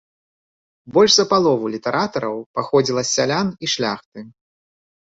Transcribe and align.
Больш 0.95 1.11
за 1.17 1.25
палову 1.35 1.69
літаратараў 1.75 2.35
паходзіла 2.59 3.01
з 3.07 3.13
сялян 3.15 3.47
і 3.63 3.75
шляхты. 3.79 4.19